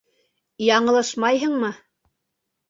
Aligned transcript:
Яңылышмайһыңмы? 0.67 1.71